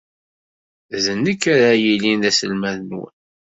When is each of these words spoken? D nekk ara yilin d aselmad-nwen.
D 1.03 1.05
nekk 1.23 1.43
ara 1.55 1.69
yilin 1.83 2.21
d 2.23 2.25
aselmad-nwen. 2.29 3.13